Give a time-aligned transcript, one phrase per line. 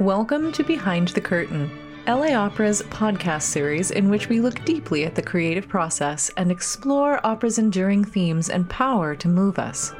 [0.00, 1.70] Welcome to Behind the Curtain,
[2.06, 7.26] LA Opera's podcast series in which we look deeply at the creative process and explore
[7.26, 9.94] opera's enduring themes and power to move us.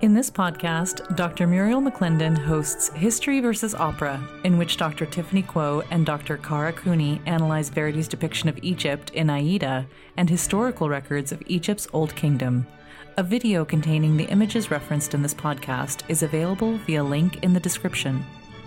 [0.00, 1.46] In this podcast, Dr.
[1.46, 5.06] Muriel McClendon hosts History versus Opera, in which Dr.
[5.06, 6.36] Tiffany Kuo and Dr.
[6.38, 9.86] Kara Cooney analyze Verdi's depiction of Egypt in Aida
[10.16, 12.66] and historical records of Egypt's Old Kingdom.
[13.16, 17.60] A video containing the images referenced in this podcast is available via link in the
[17.60, 18.24] description.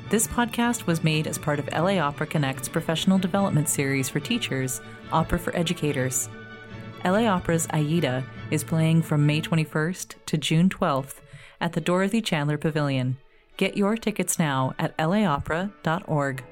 [0.09, 4.79] This podcast was made as part of LA Opera Connect's professional development series for teachers,
[5.11, 6.29] Opera for Educators.
[7.03, 11.15] LA Opera's Aida is playing from May 21st to June 12th
[11.59, 13.17] at the Dorothy Chandler Pavilion.
[13.57, 16.43] Get your tickets now at laopera.org.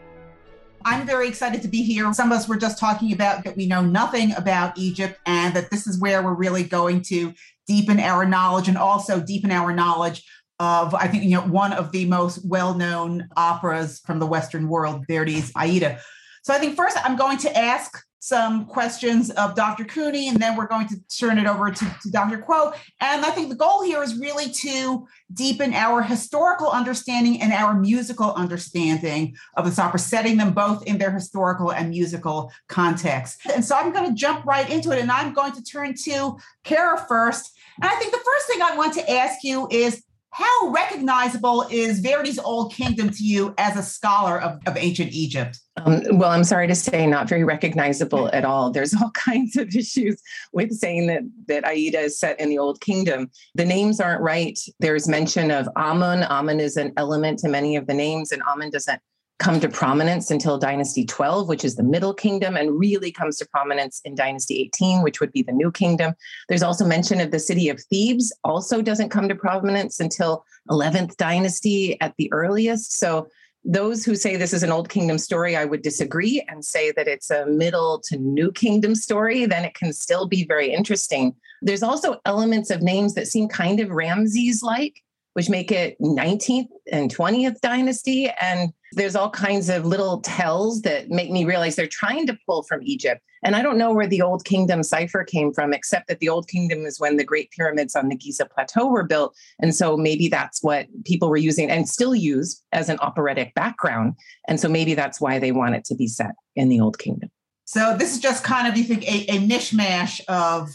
[0.83, 2.11] I'm very excited to be here.
[2.13, 5.69] Some of us were just talking about that we know nothing about Egypt and that
[5.69, 7.33] this is where we're really going to
[7.67, 10.23] deepen our knowledge and also deepen our knowledge
[10.61, 14.69] of, I think, you know, one of the most well known operas from the Western
[14.69, 15.99] world, Verdi's Aida.
[16.43, 19.83] So I think first I'm going to ask some questions of Dr.
[19.83, 22.37] Cooney, and then we're going to turn it over to, to Dr.
[22.37, 22.75] Kuo.
[22.99, 27.73] And I think the goal here is really to deepen our historical understanding and our
[27.73, 33.39] musical understanding of this opera, setting them both in their historical and musical context.
[33.51, 36.37] And so I'm going to jump right into it, and I'm going to turn to
[36.63, 37.51] Kara first.
[37.81, 41.99] And I think the first thing I want to ask you is how recognizable is
[41.99, 45.59] Verdi's Old Kingdom to you as a scholar of, of ancient Egypt?
[45.77, 48.71] Um, well, I'm sorry to say, not very recognizable at all.
[48.71, 50.21] There's all kinds of issues
[50.53, 53.29] with saying that that Aida is set in the Old Kingdom.
[53.55, 54.57] The names aren't right.
[54.79, 56.23] There's mention of Amun.
[56.23, 59.01] Amun is an element to many of the names, and Amun doesn't
[59.41, 63.47] come to prominence until Dynasty 12, which is the Middle Kingdom, and really comes to
[63.47, 66.13] prominence in Dynasty 18, which would be the New Kingdom.
[66.47, 71.17] There's also mention of the city of Thebes, also doesn't come to prominence until 11th
[71.17, 72.95] Dynasty at the earliest.
[72.97, 73.27] So
[73.65, 77.07] those who say this is an Old Kingdom story, I would disagree and say that
[77.07, 79.47] it's a Middle to New Kingdom story.
[79.47, 81.35] Then it can still be very interesting.
[81.63, 85.01] There's also elements of names that seem kind of Ramses like
[85.33, 88.29] which make it 19th and 20th dynasty.
[88.41, 92.63] And there's all kinds of little tells that make me realize they're trying to pull
[92.63, 93.21] from Egypt.
[93.43, 96.47] And I don't know where the Old Kingdom cipher came from, except that the Old
[96.47, 99.35] Kingdom is when the Great Pyramids on the Giza Plateau were built.
[99.59, 104.15] And so maybe that's what people were using and still use as an operatic background.
[104.47, 107.31] And so maybe that's why they want it to be set in the Old Kingdom.
[107.65, 110.69] So this is just kind of, you think, a, a mishmash of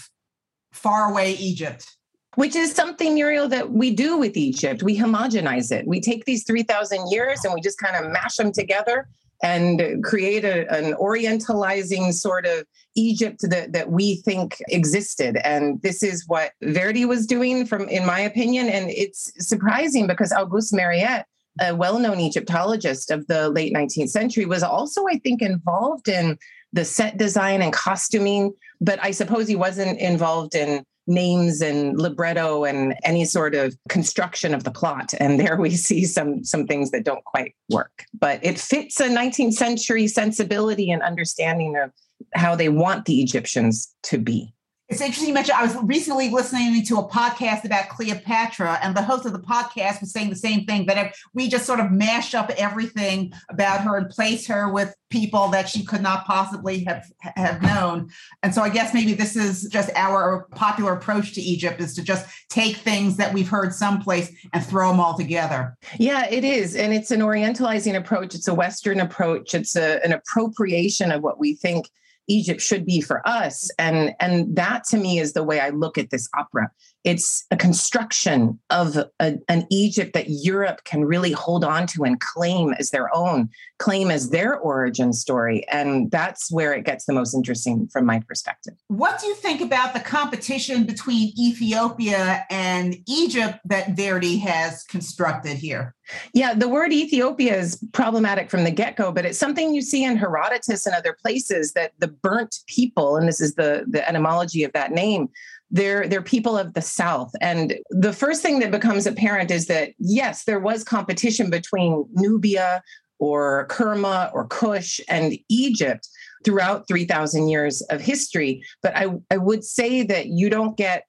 [0.72, 1.95] faraway Egypt
[2.36, 4.82] which is something, Muriel, that we do with Egypt.
[4.82, 5.86] We homogenize it.
[5.86, 9.08] We take these 3,000 years and we just kind of mash them together
[9.42, 12.64] and create a, an orientalizing sort of
[12.94, 15.36] Egypt that, that we think existed.
[15.44, 18.68] And this is what Verdi was doing from, in my opinion.
[18.68, 21.26] And it's surprising because Auguste Mariette,
[21.60, 26.38] a well-known Egyptologist of the late 19th century, was also, I think, involved in
[26.72, 32.64] the set design and costuming, but I suppose he wasn't involved in names and libretto
[32.64, 35.14] and any sort of construction of the plot.
[35.20, 38.04] And there we see some some things that don't quite work.
[38.18, 41.92] But it fits a 19th century sensibility and understanding of
[42.34, 44.52] how they want the egyptians to be
[44.88, 49.02] it's interesting you mentioned I was recently listening to a podcast about Cleopatra, and the
[49.02, 51.90] host of the podcast was saying the same thing that if we just sort of
[51.90, 56.84] mash up everything about her and place her with people that she could not possibly
[56.84, 58.10] have have known.
[58.44, 62.02] And so I guess maybe this is just our popular approach to Egypt is to
[62.02, 65.76] just take things that we've heard someplace and throw them all together.
[65.98, 66.76] Yeah, it is.
[66.76, 71.40] And it's an orientalizing approach, it's a Western approach, it's a, an appropriation of what
[71.40, 71.88] we think
[72.28, 73.70] Egypt should be for us.
[73.78, 76.70] And, and that to me is the way I look at this opera.
[77.06, 82.18] It's a construction of a, an Egypt that Europe can really hold on to and
[82.18, 85.64] claim as their own, claim as their origin story.
[85.68, 88.74] And that's where it gets the most interesting from my perspective.
[88.88, 95.58] What do you think about the competition between Ethiopia and Egypt that Verdi has constructed
[95.58, 95.94] here?
[96.34, 100.02] Yeah, the word Ethiopia is problematic from the get go, but it's something you see
[100.04, 104.64] in Herodotus and other places that the burnt people, and this is the, the etymology
[104.64, 105.28] of that name,
[105.70, 107.32] they're they're people of the south.
[107.40, 112.82] And the first thing that becomes apparent is that yes there was competition between nubia
[113.18, 116.08] or kerma or kush and egypt
[116.44, 118.62] throughout 3000 years of history.
[118.82, 121.04] But i i would say that you don't get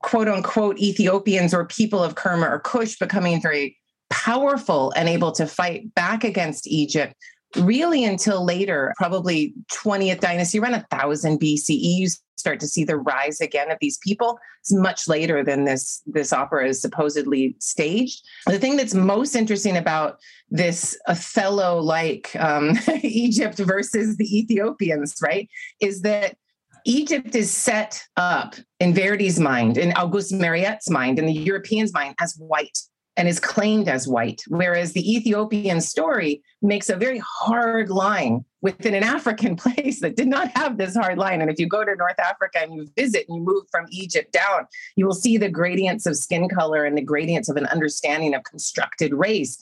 [0.00, 3.76] quote unquote ethiopians or people of kerma or kush becoming very
[4.10, 7.14] powerful and able to fight back against egypt
[7.56, 13.40] really until later, probably 20th dynasty, around 1000 BCE, you start to see the rise
[13.40, 14.38] again of these people.
[14.60, 18.22] It's much later than this, this opera is supposedly staged.
[18.46, 20.18] The thing that's most interesting about
[20.50, 25.48] this Othello like um, Egypt versus the Ethiopians, right,
[25.80, 26.36] is that
[26.84, 32.14] Egypt is set up in Verdi's mind, in Auguste Mariette's mind, in the Europeans' mind
[32.20, 32.76] as white
[33.16, 38.94] and is claimed as white, whereas the Ethiopian story makes a very hard line within
[38.94, 41.42] an African place that did not have this hard line.
[41.42, 44.32] And if you go to North Africa and you visit and you move from Egypt
[44.32, 44.66] down,
[44.96, 48.44] you will see the gradients of skin color and the gradients of an understanding of
[48.44, 49.58] constructed race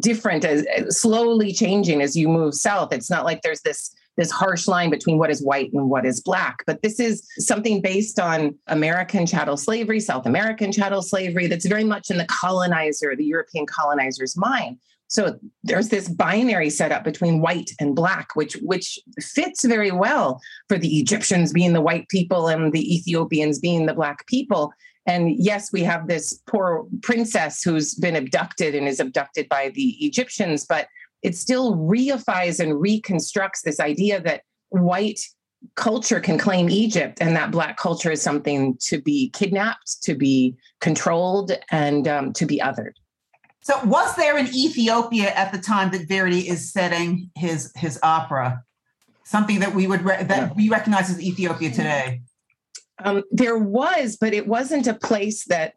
[0.00, 0.64] different as
[0.96, 2.92] slowly changing as you move south.
[2.92, 6.20] It's not like there's this this harsh line between what is white and what is
[6.20, 6.62] black.
[6.66, 11.84] But this is something based on American chattel slavery, South American chattel slavery, that's very
[11.84, 14.78] much in the colonizer, the European colonizer's mind.
[15.08, 20.78] So there's this binary setup between white and black, which which fits very well for
[20.78, 24.72] the Egyptians being the white people and the Ethiopians being the black people.
[25.06, 29.90] And yes, we have this poor princess who's been abducted and is abducted by the
[30.04, 30.88] Egyptians, but
[31.26, 35.20] it still reifies and reconstructs this idea that white
[35.74, 40.56] culture can claim Egypt and that Black culture is something to be kidnapped, to be
[40.80, 42.92] controlled, and um, to be othered.
[43.60, 48.62] So, was there in Ethiopia at the time that Verdi is setting his his opera
[49.24, 50.52] something that we would re- that yeah.
[50.54, 52.22] we recognize as Ethiopia today?
[53.02, 55.74] Um, there was, but it wasn't a place that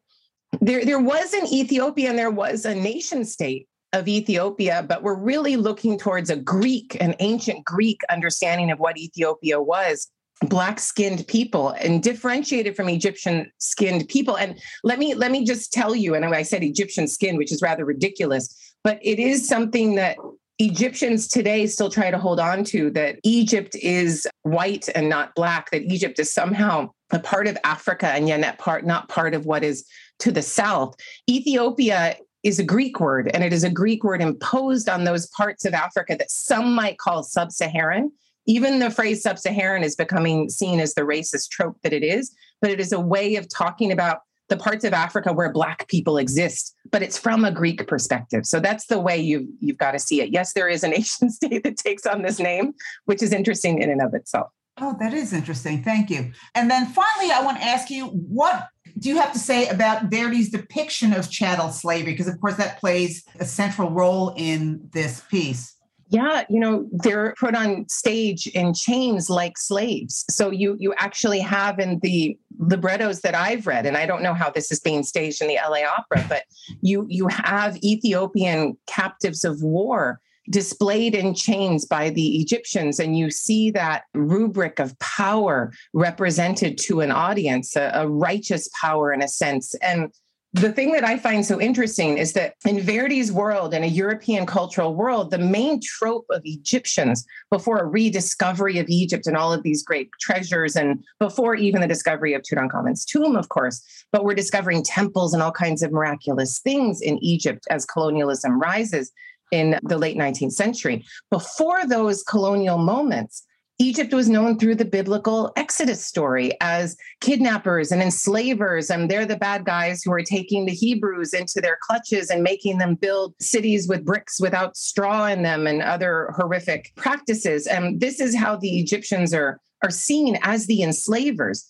[0.61, 5.17] there there was an Ethiopia and there was a nation state of Ethiopia, but we're
[5.17, 10.09] really looking towards a Greek, an ancient Greek understanding of what Ethiopia was.
[10.43, 14.37] Black skinned people and differentiated from egyptian skinned people.
[14.37, 17.61] And let me let me just tell you and i said egyptian skin which is
[17.61, 20.15] rather ridiculous but it is something that
[20.57, 25.71] egyptians today still try to hold on to that egypt is white and not black
[25.71, 29.45] that egypt is somehow a part of africa and yet not part not part of
[29.45, 29.85] what is
[30.19, 30.95] to the south.
[31.29, 35.65] Ethiopia is a Greek word, and it is a Greek word imposed on those parts
[35.65, 38.11] of Africa that some might call sub Saharan.
[38.45, 42.33] Even the phrase sub Saharan is becoming seen as the racist trope that it is,
[42.61, 46.17] but it is a way of talking about the parts of Africa where Black people
[46.17, 48.45] exist, but it's from a Greek perspective.
[48.45, 50.31] So that's the way you've, you've got to see it.
[50.31, 52.73] Yes, there is a nation state that takes on this name,
[53.05, 54.49] which is interesting in and of itself.
[54.81, 55.83] Oh, that is interesting.
[55.83, 56.31] Thank you.
[56.55, 58.67] And then finally, I want to ask you what
[58.99, 62.11] do you have to say about Verdi's depiction of chattel slavery?
[62.11, 65.75] Because, of course, that plays a central role in this piece.
[66.11, 70.25] Yeah, you know, they're put on stage in chains like slaves.
[70.29, 74.33] So you you actually have in the librettos that I've read, and I don't know
[74.33, 76.43] how this is being staged in the LA Opera, but
[76.81, 80.19] you you have Ethiopian captives of war
[80.49, 82.99] displayed in chains by the Egyptians.
[82.99, 89.13] And you see that rubric of power represented to an audience, a, a, righteous power
[89.13, 89.75] in a sense.
[89.75, 90.11] And
[90.53, 94.47] the thing that I find so interesting is that in Verdi's world, in a European
[94.47, 99.61] cultural world, the main trope of Egyptians before a rediscovery of Egypt and all of
[99.61, 104.33] these great treasures, and before even the discovery of Tutankhamun's tomb, of course, but we're
[104.33, 109.11] discovering temples and all kinds of miraculous things in Egypt as colonialism rises
[109.51, 111.05] in the late 19th century.
[111.29, 113.43] Before those colonial moments,
[113.81, 119.37] Egypt was known through the biblical Exodus story as kidnappers and enslavers, and they're the
[119.37, 123.87] bad guys who are taking the Hebrews into their clutches and making them build cities
[123.87, 127.67] with bricks without straw in them and other horrific practices.
[127.67, 131.65] And this is how the Egyptians are, are seen as the enslavers.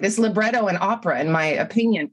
[0.00, 2.10] This libretto and opera, in my opinion,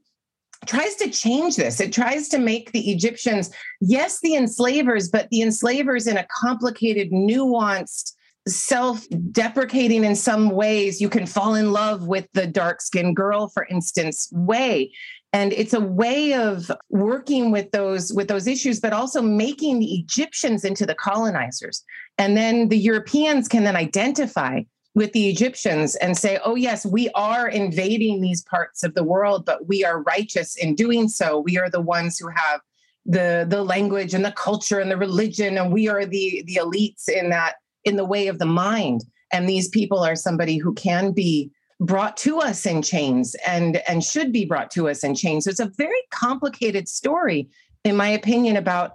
[0.66, 1.80] tries to change this.
[1.80, 3.50] It tries to make the Egyptians,
[3.80, 8.12] yes, the enslavers, but the enslavers in a complicated, nuanced,
[8.46, 11.00] self deprecating in some ways.
[11.00, 14.92] You can fall in love with the dark skinned girl, for instance, way.
[15.32, 19.94] And it's a way of working with those with those issues, but also making the
[19.94, 21.84] Egyptians into the colonizers.
[22.18, 24.62] And then the Europeans can then identify
[24.94, 29.44] with the Egyptians and say, oh, yes, we are invading these parts of the world,
[29.46, 31.38] but we are righteous in doing so.
[31.38, 32.60] We are the ones who have
[33.06, 37.08] the the language and the culture and the religion and we are the the elites
[37.08, 37.54] in that
[37.84, 42.16] in the way of the mind and these people are somebody who can be brought
[42.16, 45.60] to us in chains and and should be brought to us in chains so it's
[45.60, 47.48] a very complicated story
[47.84, 48.92] in my opinion about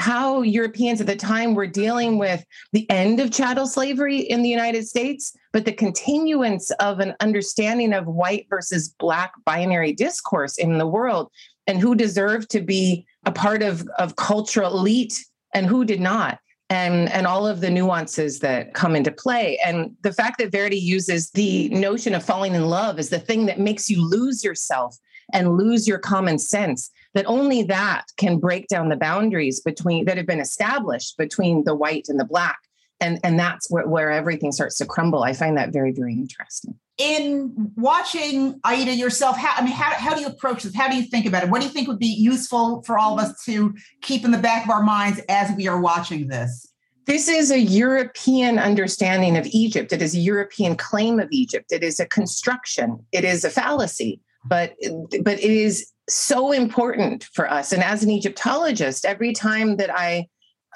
[0.00, 2.42] how Europeans at the time were dealing with
[2.72, 7.92] the end of chattel slavery in the United States, but the continuance of an understanding
[7.92, 11.30] of white versus black binary discourse in the world
[11.66, 16.38] and who deserved to be a part of, of cultural elite and who did not.
[16.70, 20.78] and and all of the nuances that come into play and the fact that Verdi
[20.78, 24.96] uses the notion of falling in love as the thing that makes you lose yourself
[25.32, 30.16] and lose your common sense that only that can break down the boundaries between that
[30.16, 32.58] have been established between the white and the black
[33.00, 36.74] and and that's where, where everything starts to crumble i find that very very interesting
[37.00, 40.74] in watching Aida yourself, how, I mean, how, how do you approach this?
[40.74, 41.48] How do you think about it?
[41.48, 44.38] What do you think would be useful for all of us to keep in the
[44.38, 46.70] back of our minds as we are watching this?
[47.06, 49.94] This is a European understanding of Egypt.
[49.94, 51.72] It is a European claim of Egypt.
[51.72, 53.04] It is a construction.
[53.12, 54.74] It is a fallacy, but
[55.22, 57.72] but it is so important for us.
[57.72, 60.26] And as an Egyptologist, every time that I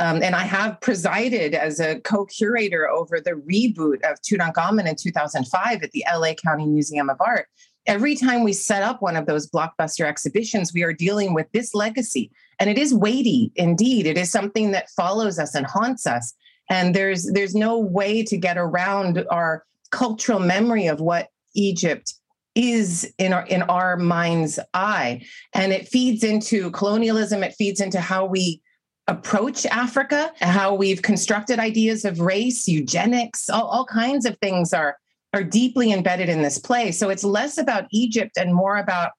[0.00, 5.82] um, and I have presided as a co-curator over the reboot of Tutankhamun in 2005
[5.82, 7.46] at the LA County Museum of Art.
[7.86, 11.74] Every time we set up one of those blockbuster exhibitions, we are dealing with this
[11.74, 12.32] legacy.
[12.58, 14.06] And it is weighty indeed.
[14.06, 16.34] It is something that follows us and haunts us.
[16.70, 22.14] And there's there's no way to get around our cultural memory of what Egypt
[22.54, 25.24] is in our in our mind's eye.
[25.54, 28.60] And it feeds into colonialism, it feeds into how we
[29.06, 34.96] approach Africa, how we've constructed ideas of race, eugenics, all, all kinds of things are,
[35.34, 36.90] are deeply embedded in this play.
[36.90, 39.12] So it's less about Egypt and more about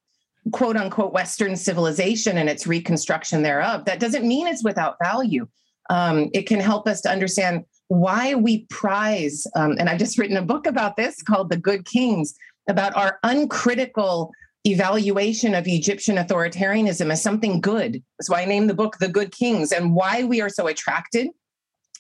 [0.52, 3.86] quote unquote Western civilization and its reconstruction thereof.
[3.86, 5.48] That doesn't mean it's without value.
[5.90, 10.38] Um, it can help us to understand why we prize, um, and I've just written
[10.38, 12.34] a book about this called The Good Kings,
[12.68, 14.32] about our uncritical
[14.66, 18.02] evaluation of Egyptian authoritarianism as something good.
[18.18, 21.30] That's why I named the book The Good Kings and why we are so attracted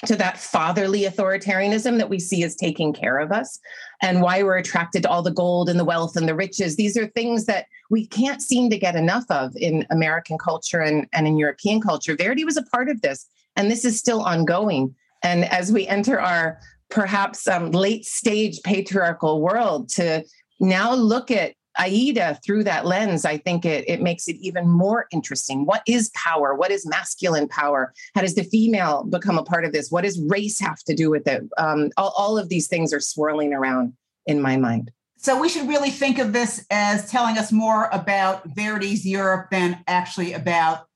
[0.05, 3.59] to that fatherly authoritarianism that we see as taking care of us
[4.01, 6.75] and why we're attracted to all the gold and the wealth and the riches.
[6.75, 11.07] These are things that we can't seem to get enough of in American culture and,
[11.13, 12.15] and in European culture.
[12.15, 14.93] Verdi was a part of this, and this is still ongoing.
[15.23, 20.23] And as we enter our perhaps um, late stage patriarchal world, to
[20.59, 25.07] now look at Aida through that lens, I think it, it makes it even more
[25.11, 25.65] interesting.
[25.65, 26.55] What is power?
[26.55, 27.93] What is masculine power?
[28.13, 29.91] How does the female become a part of this?
[29.91, 31.43] What does race have to do with it?
[31.57, 33.93] Um, all, all of these things are swirling around
[34.25, 34.91] in my mind.
[35.17, 39.83] So we should really think of this as telling us more about Verdi's Europe than
[39.87, 40.87] actually about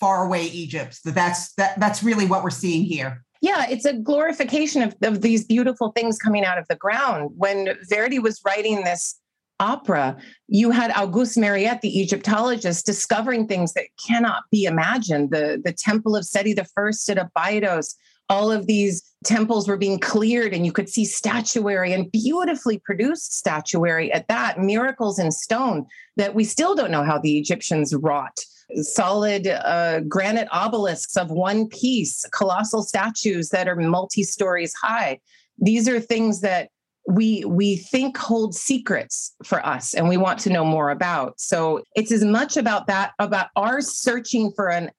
[0.00, 1.04] faraway Egypt.
[1.04, 3.25] That that's that, that's really what we're seeing here.
[3.46, 7.30] Yeah, it's a glorification of, of these beautiful things coming out of the ground.
[7.36, 9.20] When Verdi was writing this
[9.60, 10.16] opera,
[10.48, 15.30] you had Auguste Mariette, the Egyptologist, discovering things that cannot be imagined.
[15.30, 17.94] The, the Temple of Seti I at Abydos,
[18.28, 23.36] all of these temples were being cleared, and you could see statuary and beautifully produced
[23.38, 25.86] statuary at that, miracles in stone
[26.16, 28.40] that we still don't know how the Egyptians wrought.
[28.74, 35.20] Solid uh, granite obelisks of one piece, colossal statues that are multi stories high.
[35.58, 36.70] These are things that
[37.06, 41.82] we we think hold secrets for us and we want to know more about so
[41.94, 44.90] it's as much about that about our searching for an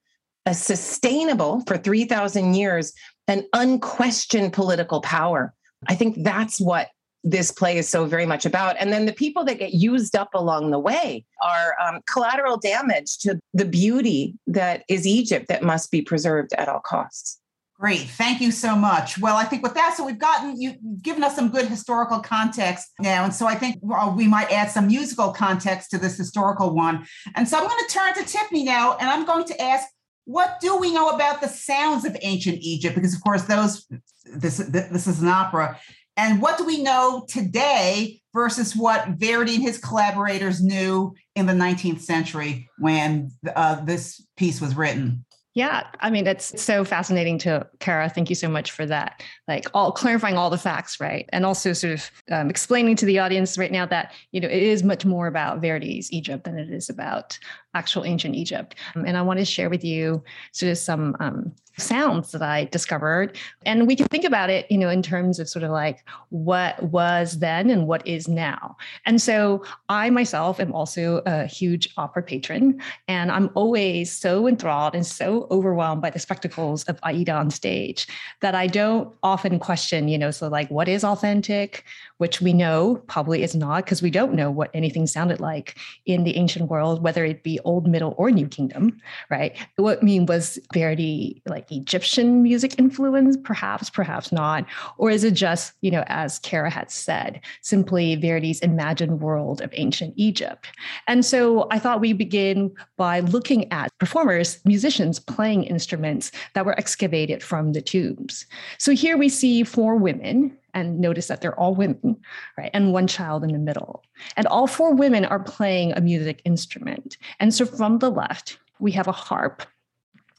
[0.45, 2.93] a sustainable for 3000 years
[3.27, 5.53] an unquestioned political power
[5.87, 6.87] i think that's what
[7.23, 10.29] this play is so very much about and then the people that get used up
[10.33, 15.91] along the way are um, collateral damage to the beauty that is egypt that must
[15.91, 17.39] be preserved at all costs
[17.79, 18.09] Great.
[18.09, 19.19] Thank you so much.
[19.19, 22.87] Well, I think with that, so we've gotten you given us some good historical context
[22.99, 23.23] now.
[23.23, 23.77] And so I think
[24.15, 27.05] we might add some musical context to this historical one.
[27.35, 29.87] And so I'm going to turn to Tiffany now, and I'm going to ask,
[30.25, 32.95] what do we know about the sounds of ancient Egypt?
[32.95, 33.85] Because of course, those
[34.25, 35.79] this this is an opera.
[36.17, 41.53] And what do we know today versus what Verdi and his collaborators knew in the
[41.53, 45.23] 19th century when uh, this piece was written?
[45.57, 48.09] Yeah, I mean it's so fascinating to Kara.
[48.09, 49.23] Thank you so much for that.
[49.47, 53.17] Like all clarifying all the facts, right, and also sort of um, explaining to the
[53.17, 56.69] audience right now that you know it is much more about Verdi's Egypt than it
[56.69, 57.39] is about
[57.73, 58.75] actual ancient Egypt.
[58.95, 62.65] Um, and I want to share with you sort of some um, sounds that I
[62.65, 63.37] discovered.
[63.65, 66.81] And we can think about it, you know, in terms of sort of like what
[66.81, 68.75] was then and what is now.
[69.05, 74.95] And so I myself am also a huge opera patron, and I'm always so enthralled
[74.95, 78.07] and so overwhelmed by the spectacles of Aida on stage
[78.41, 81.83] that I don't often question, you know, so like what is authentic,
[82.17, 86.23] which we know probably is not because we don't know what anything sounded like in
[86.23, 88.99] the ancient world, whether it be Old, Middle, or New Kingdom,
[89.29, 89.55] right?
[89.75, 94.65] What I mean was Verdi like Egyptian music influence, perhaps, perhaps not,
[94.97, 99.71] or is it just you know as Kara had said, simply Verdi's imagined world of
[99.73, 100.67] ancient Egypt?
[101.07, 106.77] And so I thought we begin by looking at performers, musicians playing instruments that were
[106.77, 108.45] excavated from the tombs.
[108.77, 112.17] So here we see four women and notice that they're all women,
[112.57, 112.69] right?
[112.73, 114.03] And one child in the middle.
[114.35, 117.17] And all four women are playing a music instrument.
[117.39, 119.63] And so from the left, we have a harp.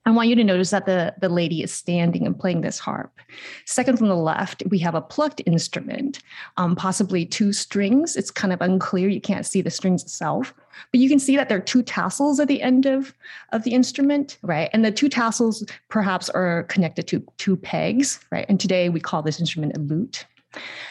[0.08, 3.12] I want you to notice that the, the lady is standing and playing this harp.
[3.66, 6.20] Second from the left, we have a plucked instrument,
[6.56, 8.16] um, possibly two strings.
[8.16, 9.08] It's kind of unclear.
[9.08, 10.54] You can't see the strings itself.
[10.92, 13.12] But you can see that there are two tassels at the end of,
[13.52, 14.70] of the instrument, right?
[14.72, 18.46] And the two tassels perhaps are connected to two pegs, right?
[18.48, 20.24] And today we call this instrument a lute.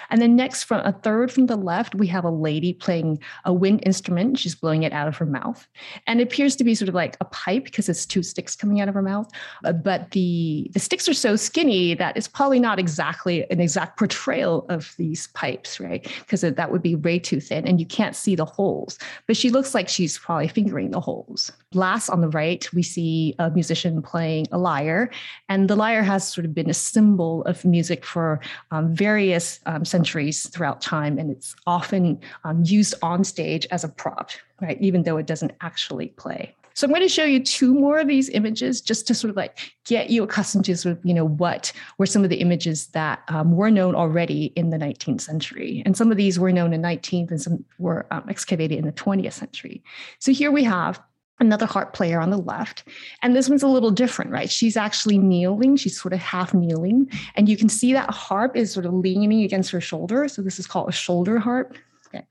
[0.10, 3.54] And then next, from a third from the left, we have a lady playing a
[3.54, 4.40] wind instrument.
[4.40, 5.68] She's blowing it out of her mouth,
[6.06, 8.80] and it appears to be sort of like a pipe because it's two sticks coming
[8.80, 9.30] out of her mouth.
[9.66, 13.98] Uh, but the the sticks are so skinny that it's probably not exactly an exact
[13.98, 16.08] portrayal of these pipes, right?
[16.20, 18.98] Because that would be way too thin, and you can't see the holes.
[19.26, 21.52] But she looks like she's probably fingering the holes.
[21.74, 25.10] Last on the right, we see a musician playing a lyre,
[25.50, 28.40] and the lyre has sort of been a symbol of music for
[28.72, 33.90] um, various um, centuries throughout time, and it's often um, used on stage as a
[33.90, 34.78] prop, right?
[34.82, 36.54] Even though it doesn't actually play.
[36.78, 39.36] So I'm going to show you two more of these images just to sort of
[39.36, 42.86] like get you accustomed to sort of, you know, what were some of the images
[42.90, 45.82] that um, were known already in the 19th century.
[45.88, 48.92] And some of these were known in 19th and some were um, excavated in the
[48.92, 49.84] 20th century.
[50.20, 51.02] So here we have
[51.40, 52.84] another harp player on the left.
[53.22, 54.50] And this one's a little different, right?
[54.50, 55.76] She's actually kneeling.
[55.76, 57.10] She's sort of half kneeling.
[57.36, 60.28] And you can see that harp is sort of leaning against her shoulder.
[60.28, 61.76] So this is called a shoulder harp.
[62.08, 62.26] Okay.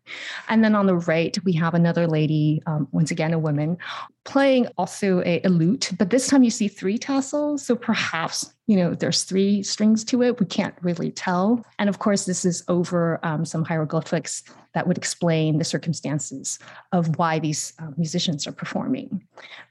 [0.49, 3.77] And then on the right, we have another lady, um, once again, a woman,
[4.27, 7.65] playing also a, a, lute, but this time you see three tassels.
[7.65, 10.39] So perhaps, you know, there's three strings to it.
[10.41, 11.65] We can't really tell.
[11.79, 14.43] And of course, this is over um, some hieroglyphics
[14.75, 16.59] that would explain the circumstances
[16.93, 19.23] of why these uh, musicians are performing.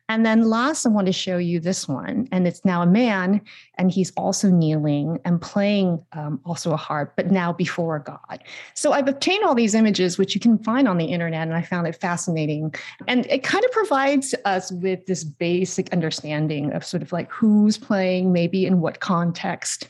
[0.08, 2.28] And then last, I want to show you this one.
[2.32, 3.42] And it's now a man,
[3.78, 8.44] and he's also kneeling and playing um, also a harp, but now before God.
[8.76, 11.64] So I've obtained all these images, which you can find on the internet, and I
[11.64, 12.74] found it fascinating.
[13.08, 17.78] And it kind of provides us with this basic understanding of sort of like who's
[17.78, 19.90] playing, maybe in what context.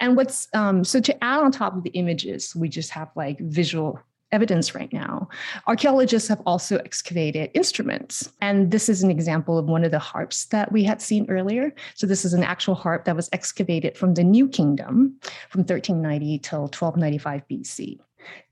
[0.00, 3.38] And what's um, so to add on top of the images, we just have like
[3.40, 3.98] visual
[4.32, 5.28] evidence right now.
[5.66, 8.30] Archaeologists have also excavated instruments.
[8.40, 11.72] And this is an example of one of the harps that we had seen earlier.
[11.94, 15.16] So, this is an actual harp that was excavated from the New Kingdom
[15.50, 18.00] from 1390 till 1295 BC.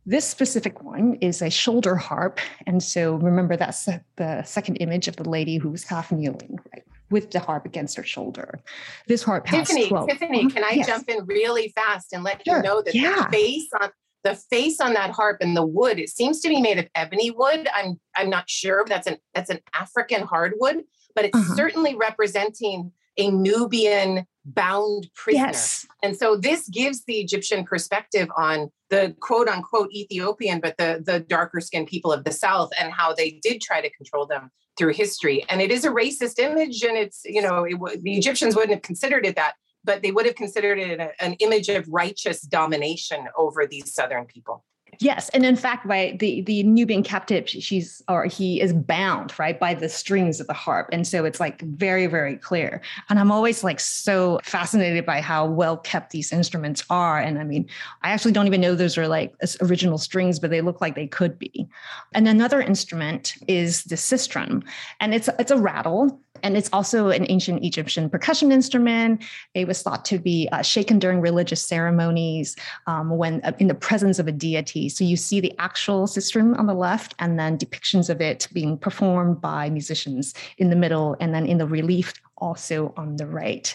[0.07, 2.39] This specific one is a shoulder harp.
[2.67, 6.85] And so remember that's the second image of the lady who's half kneeling, right?
[7.11, 8.61] With the harp against her shoulder.
[9.07, 10.09] This harp has Tiffany, 12.
[10.11, 10.87] Tiffany, can I yes.
[10.87, 12.57] jump in really fast and let sure.
[12.57, 13.25] you know that yeah.
[13.25, 13.91] the face on
[14.25, 17.31] the face on that harp and the wood it seems to be made of ebony
[17.31, 20.83] wood i'm i'm not sure that's an that's an african hardwood
[21.15, 21.55] but it's uh-huh.
[21.55, 25.87] certainly representing a nubian bound prisoner yes.
[26.03, 31.21] and so this gives the egyptian perspective on the quote unquote ethiopian but the the
[31.21, 34.93] darker skinned people of the south and how they did try to control them through
[34.93, 38.73] history and it is a racist image and it's you know it, the egyptians wouldn't
[38.73, 39.55] have considered it that
[39.85, 44.25] but they would have considered it a, an image of righteous domination over these southern
[44.25, 44.65] people.
[45.05, 49.61] Yes, and in fact, right, the the Nubian captive, she's or he is bound right
[49.61, 52.81] by the strings of the harp, and so it's like very very clear.
[53.11, 57.19] And I'm always like so fascinated by how well kept these instruments are.
[57.19, 57.69] And I mean,
[58.01, 61.07] I actually don't even know those are like original strings, but they look like they
[61.07, 61.69] could be.
[62.15, 64.63] And another instrument is the sistrum,
[65.01, 69.25] and it's it's a rattle and it's also an ancient Egyptian percussion instrument.
[69.55, 72.55] It was thought to be uh, shaken during religious ceremonies
[72.87, 74.91] um, when uh, in the presence of a deity.
[74.95, 78.79] So you see the actual sistrum on the left, and then depictions of it being
[78.79, 83.75] performed by musicians in the middle, and then in the relief also on the right.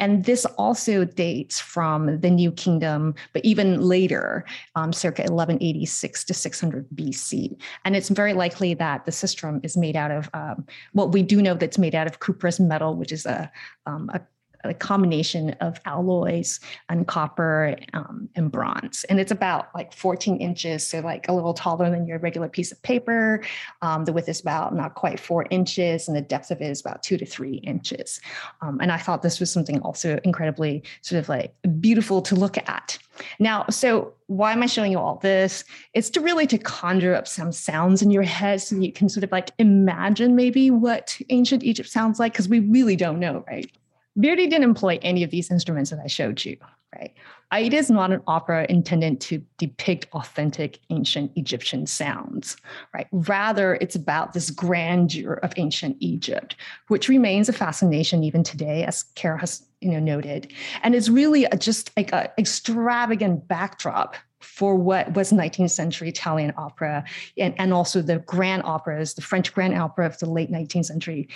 [0.00, 4.44] And this also dates from the New Kingdom, but even later,
[4.76, 7.56] um, circa 1186 to 600 BC.
[7.84, 11.42] And it's very likely that the sistrum is made out of, um, well, we do
[11.42, 13.50] know that's made out of cuprous metal, which is a,
[13.86, 14.20] um, a
[14.64, 19.04] a combination of alloys and copper um, and bronze.
[19.04, 22.72] And it's about like 14 inches, so like a little taller than your regular piece
[22.72, 23.42] of paper.
[23.82, 26.80] Um, the width is about not quite four inches, and the depth of it is
[26.80, 28.20] about two to three inches.
[28.60, 32.58] Um, and I thought this was something also incredibly sort of like beautiful to look
[32.58, 32.98] at.
[33.38, 35.64] Now, so why am I showing you all this?
[35.94, 39.24] It's to really to conjure up some sounds in your head so you can sort
[39.24, 43.70] of like imagine maybe what ancient Egypt sounds like, because we really don't know, right?
[44.18, 46.56] Verdi didn't employ any of these instruments that I showed you,
[46.94, 47.14] right?
[47.52, 52.56] Aida is not an opera intended to depict authentic ancient Egyptian sounds,
[52.92, 53.06] right?
[53.12, 56.56] Rather, it's about this grandeur of ancient Egypt,
[56.88, 60.52] which remains a fascination even today, as Kara has you know noted,
[60.82, 66.52] and is really a, just like an extravagant backdrop for what was 19th century Italian
[66.56, 67.04] opera
[67.36, 71.28] and, and also the grand operas, the French grand opera of the late 19th century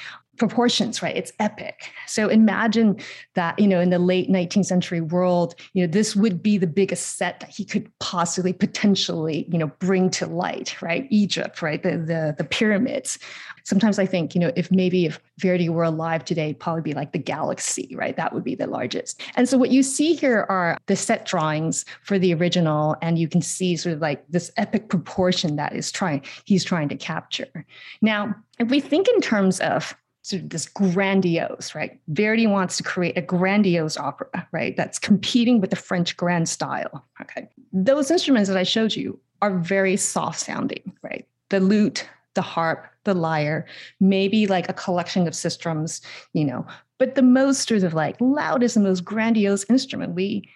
[0.48, 1.16] proportions, right?
[1.16, 1.92] It's epic.
[2.08, 2.96] So imagine
[3.34, 6.66] that, you know, in the late 19th century world, you know, this would be the
[6.66, 11.06] biggest set that he could possibly potentially, you know, bring to light, right?
[11.10, 11.80] Egypt, right?
[11.80, 13.20] The the, the pyramids.
[13.62, 17.12] Sometimes I think, you know, if maybe if Verdi were alive today, probably be like
[17.12, 18.16] the galaxy, right?
[18.16, 19.22] That would be the largest.
[19.36, 23.28] And so what you see here are the set drawings for the original, and you
[23.28, 27.64] can see sort of like this epic proportion that is trying he's trying to capture.
[28.00, 32.00] Now, if we think in terms of sort of this grandiose, right?
[32.08, 34.76] Verdi wants to create a grandiose opera, right?
[34.76, 37.04] That's competing with the French grand style.
[37.20, 37.48] Okay.
[37.72, 41.26] Those instruments that I showed you are very soft sounding, right?
[41.50, 43.66] The lute, the harp, the lyre,
[44.00, 46.00] maybe like a collection of sistrums,
[46.32, 46.64] you know,
[46.98, 50.48] but the most sort of like loudest and most grandiose instrument we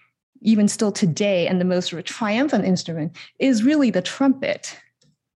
[0.42, 4.78] even still today and the most triumphant instrument is really the trumpet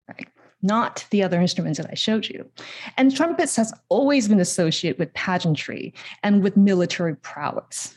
[0.08, 0.28] right
[0.62, 2.50] not the other instruments that I showed you.
[2.98, 5.94] And trumpets has always been associated with pageantry
[6.24, 7.96] and with military prowess.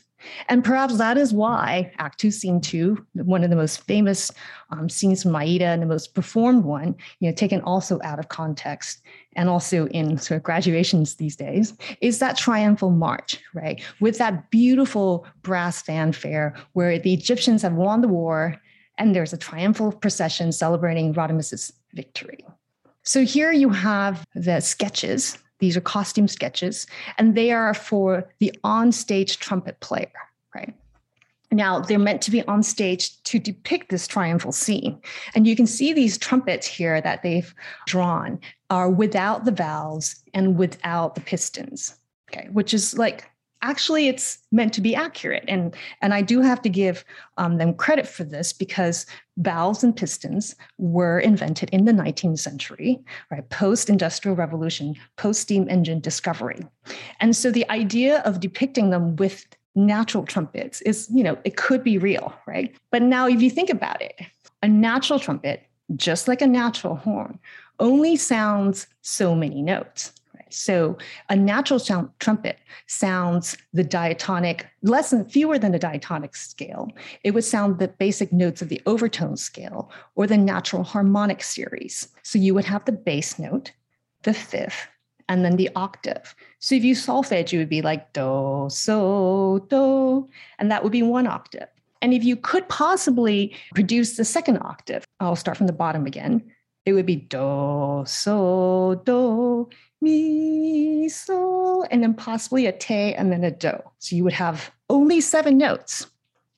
[0.49, 4.31] And perhaps that is why Act Two, Scene Two, one of the most famous
[4.71, 8.29] um, scenes from Aida and the most performed one, you know, taken also out of
[8.29, 9.03] context
[9.35, 13.83] and also in sort of graduations these days, is that triumphal march, right?
[14.01, 18.61] With that beautiful brass fanfare where the Egyptians have won the war
[18.99, 22.45] and there's a triumphal procession celebrating Radames's victory.
[23.03, 25.39] So here you have the sketches.
[25.59, 26.87] These are costume sketches,
[27.19, 30.11] and they are for the on-stage trumpet player,
[30.55, 30.75] right?
[31.53, 35.01] Now, they're meant to be on stage to depict this triumphal scene.
[35.35, 37.55] And you can see these trumpets here that they've
[37.87, 41.95] drawn are without the valves and without the pistons,
[42.31, 43.31] okay, which is like
[43.63, 45.45] actually it's meant to be accurate.
[45.49, 47.05] And and i do have to give
[47.39, 49.07] um, them credit for this because
[49.39, 53.49] valves and pistons were invented in the 19th century right?
[53.49, 56.61] Post industrial revolution post steam engine discovery.
[57.21, 61.83] And so the idea of depicting them with natural trumpets is you know it could
[61.83, 62.77] be real right?
[62.91, 64.21] But now if you think about it
[64.63, 65.63] a natural trumpet
[65.97, 67.39] just like a natural horn
[67.81, 70.13] only sounds so many notes
[70.53, 70.97] so
[71.29, 76.91] a natural sound, trumpet sounds the diatonic, less than fewer than the diatonic scale.
[77.25, 82.09] It would sound the basic notes of the overtone scale or the natural harmonic series.
[82.23, 83.73] So you would have the bass note,
[84.23, 84.89] the fifth,
[85.29, 86.35] and then the octave.
[86.59, 91.03] So if you solfege, you would be like do, so, do, and that would be
[91.03, 91.69] one octave.
[92.03, 96.43] And if you could possibly produce the second octave, I'll start from the bottom again.
[96.85, 99.69] It would be do, so, do,
[100.01, 103.73] mi, so, and then possibly a te and then a do.
[103.99, 106.07] So you would have only seven notes.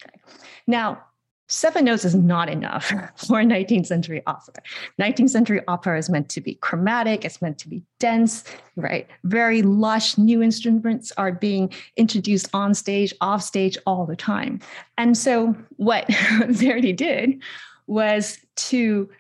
[0.03, 0.19] Okay.
[0.67, 1.03] Now,
[1.49, 4.55] seven notes is not enough for a 19th century opera.
[5.01, 8.45] 19th century opera is meant to be chromatic, it's meant to be dense,
[8.77, 9.07] right?
[9.25, 14.61] Very lush new instruments are being introduced on stage, off stage all the time.
[14.97, 16.07] And so what
[16.49, 17.43] Verdi did
[17.87, 19.11] was to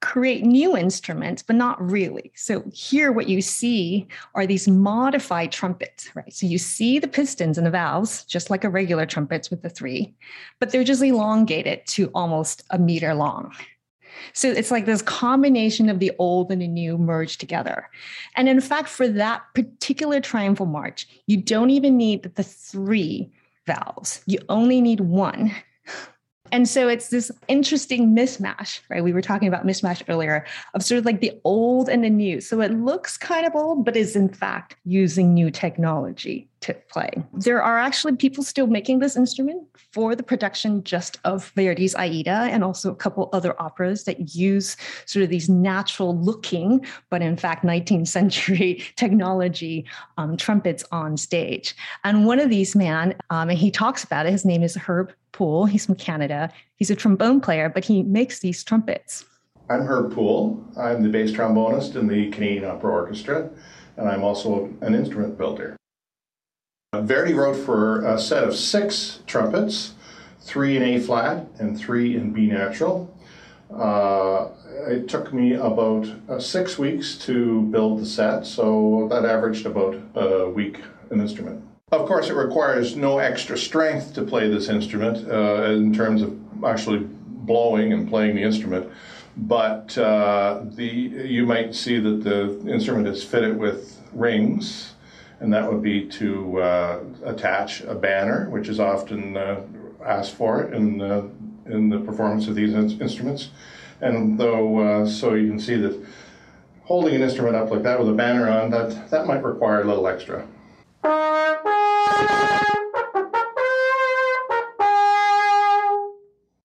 [0.00, 2.32] create new instruments, but not really.
[2.34, 6.32] So here, what you see are these modified trumpets, right?
[6.32, 9.68] So you see the pistons and the valves, just like a regular trumpets with the
[9.68, 10.14] three,
[10.58, 13.54] but they're just elongated to almost a meter long.
[14.32, 17.88] So it's like this combination of the old and the new merged together.
[18.36, 23.30] And in fact, for that particular triumphal march, you don't even need the three
[23.66, 24.22] valves.
[24.26, 25.54] You only need one
[26.52, 29.02] And so it's this interesting mismatch, right?
[29.02, 32.40] We were talking about mismatch earlier of sort of like the old and the new.
[32.40, 37.10] So it looks kind of old, but is in fact using new technology to play.
[37.32, 42.48] There are actually people still making this instrument for the production just of Verdi's Aida
[42.50, 47.36] and also a couple other operas that use sort of these natural looking, but in
[47.36, 49.86] fact 19th century technology
[50.18, 51.74] um, trumpets on stage.
[52.04, 55.14] And one of these man, um, and he talks about it, his name is Herb
[55.32, 55.66] Poole.
[55.66, 56.50] He's from Canada.
[56.76, 59.24] He's a trombone player, but he makes these trumpets.
[59.68, 60.64] I'm Herb Poole.
[60.76, 63.50] I'm the bass trombonist in the Canadian Opera Orchestra,
[63.96, 65.76] and I'm also an instrument builder.
[66.92, 69.94] Verdi wrote for a set of six trumpets,
[70.40, 73.16] three in A flat and three in B natural.
[73.72, 74.48] Uh,
[74.88, 79.96] it took me about uh, six weeks to build the set, so that averaged about
[80.16, 81.64] a week an instrument.
[81.92, 86.38] Of course, it requires no extra strength to play this instrument uh, in terms of
[86.64, 88.88] actually blowing and playing the instrument.
[89.36, 94.94] But uh, the you might see that the instrument is fitted with rings,
[95.40, 99.62] and that would be to uh, attach a banner, which is often uh,
[100.04, 101.00] asked for in
[101.66, 103.50] in the performance of these in- instruments.
[104.00, 106.00] And though, uh, so you can see that
[106.84, 109.84] holding an instrument up like that with a banner on, that that might require a
[109.84, 110.46] little extra.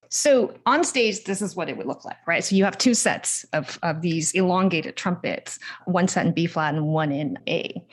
[0.09, 2.43] So on stage, this is what it would look like, right?
[2.43, 6.73] So you have two sets of, of these elongated trumpets, one set in B flat
[6.73, 7.85] and one in A.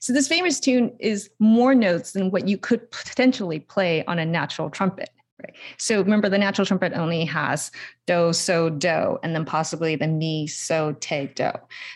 [0.00, 4.24] So this famous tune is more notes than what you could potentially play on a
[4.24, 5.10] natural trumpet.
[5.40, 5.54] Right.
[5.76, 7.70] So remember, the natural trumpet only has
[8.08, 11.52] do, so, do, and then possibly the mi, so, te, do.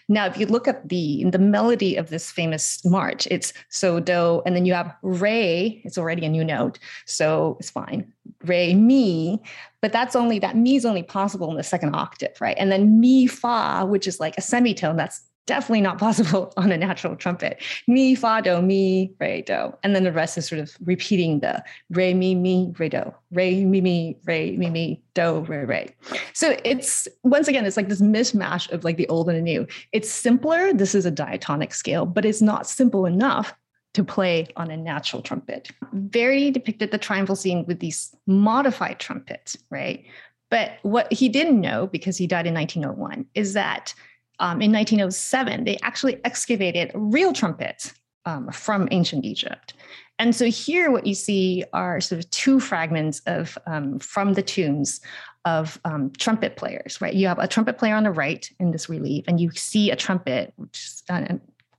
[0.08, 4.42] Now, if you look at the the melody of this famous march, it's so, do,
[4.46, 5.82] and then you have re.
[5.84, 8.12] It's already a new note, so it's fine.
[8.44, 9.42] Re, mi,
[9.80, 12.56] but that's only that mi is only possible in the second octave, right?
[12.60, 14.96] And then mi, fa, which is like a semitone.
[14.96, 17.60] That's definitely not possible on a natural trumpet.
[17.86, 19.74] Mi, fa, do, mi, re, do.
[19.82, 23.64] And then the rest is sort of repeating the re, mi, mi, re, do, re,
[23.64, 25.94] mi, mi, re, mi, mi, do, re, re.
[26.32, 29.66] So it's, once again, it's like this mismatch of like the old and the new.
[29.92, 30.72] It's simpler.
[30.72, 33.54] This is a diatonic scale, but it's not simple enough
[33.94, 35.70] to play on a natural trumpet.
[35.92, 40.04] Verdi depicted the triumphal scene with these modified trumpets, right?
[40.50, 43.94] But what he didn't know, because he died in 1901, is that
[44.38, 49.74] um, in 1907, they actually excavated real trumpets um, from ancient Egypt.
[50.18, 54.42] And so here, what you see are sort of two fragments of um, from the
[54.42, 55.00] tombs
[55.44, 57.00] of um, trumpet players.
[57.00, 59.90] Right, you have a trumpet player on the right in this relief, and you see
[59.90, 61.24] a trumpet, which uh,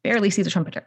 [0.04, 0.84] barely see the trumpeter.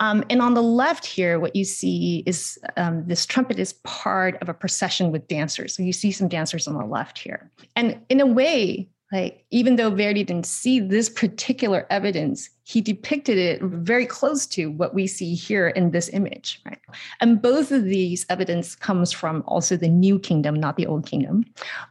[0.00, 2.58] Um, and on the left here, what you see is
[3.04, 5.74] this trumpet is part of a procession with dancers.
[5.74, 7.50] So you see some dancers on the left here.
[7.76, 13.36] And in a way, like even though verdi didn't see this particular evidence he depicted
[13.36, 16.78] it very close to what we see here in this image right?
[17.20, 21.44] And both of these evidence comes from also the new kingdom not the old kingdom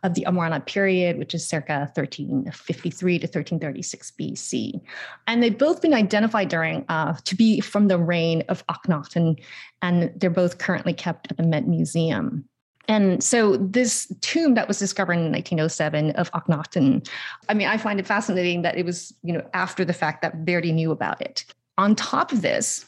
[0.04, 4.82] of the amarna period which is circa 1353 to 1336 bc
[5.28, 9.40] and they've both been identified during uh, to be from the reign of akhenaten
[9.82, 12.46] and they're both currently kept at the met museum
[12.90, 17.08] and so this tomb that was discovered in 1907 of Akhenaten,
[17.48, 20.38] I mean, I find it fascinating that it was, you know, after the fact that
[20.38, 21.46] Verdi knew about it.
[21.78, 22.86] On top of this,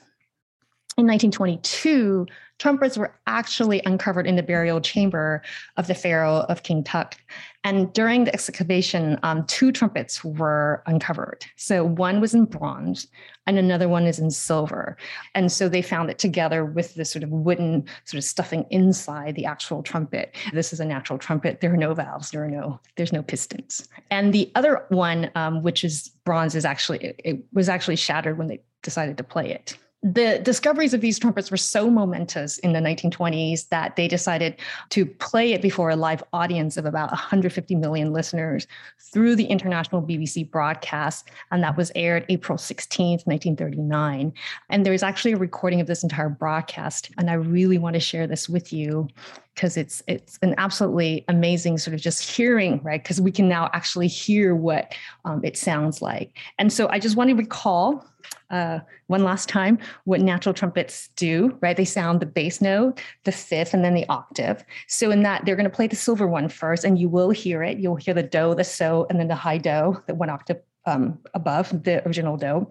[0.98, 2.26] in 1922,
[2.62, 5.42] trumpets were actually uncovered in the burial chamber
[5.78, 7.16] of the pharaoh of King Tut.
[7.64, 11.44] And during the excavation, um, two trumpets were uncovered.
[11.56, 13.08] So one was in bronze
[13.48, 14.96] and another one is in silver.
[15.34, 19.36] And so they found it together with this sort of wooden sort of stuffing inside
[19.36, 20.36] the actual trumpet.
[20.54, 21.62] This is a natural trumpet.
[21.62, 22.30] There are no valves.
[22.30, 23.90] There are no, there's no pistons.
[24.12, 28.38] And the other one, um, which is bronze, is actually, it, it was actually shattered
[28.38, 32.74] when they decided to play it the discoveries of these trumpets were so momentous in
[32.74, 34.56] the 1920s that they decided
[34.90, 38.66] to play it before a live audience of about 150 million listeners
[39.00, 41.30] through the international BBC broadcast.
[41.52, 44.34] And that was aired April 16th, 1939.
[44.70, 47.12] And there's actually a recording of this entire broadcast.
[47.20, 49.08] And I really want to share this with you
[49.56, 53.70] because it's it's an absolutely amazing sort of just hearing right because we can now
[53.74, 54.94] actually hear what
[55.26, 58.06] um, it sounds like and so i just want to recall
[58.50, 61.78] uh, one last time what natural trumpets do, right?
[61.78, 64.64] They sound the bass note, the fifth, and then the octave.
[64.88, 67.64] So in that, they're going to play the silver one first, and you will hear
[67.64, 67.80] it.
[67.80, 71.20] You'll hear the do, the so, and then the high do, the one octave um,
[71.34, 72.68] above the original do.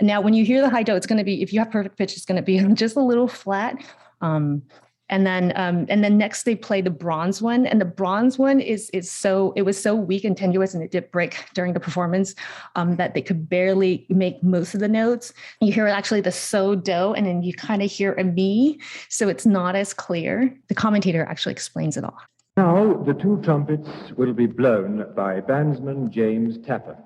[0.00, 1.96] Now, when you hear the high do, it's going to be, if you have perfect
[1.96, 3.82] pitch, it's going to be just a little flat.
[4.20, 4.62] Um,
[5.10, 8.60] and then um, and then next they play the bronze one, and the bronze one
[8.60, 11.80] is is so it was so weak and tenuous, and it did break during the
[11.80, 12.34] performance
[12.76, 15.32] um, that they could barely make most of the notes.
[15.60, 19.28] You hear actually the so do, and then you kind of hear a me, so
[19.28, 20.56] it's not as clear.
[20.68, 22.18] The commentator actually explains it all.
[22.56, 27.02] Now the two trumpets will be blown by bandsman James Tappern,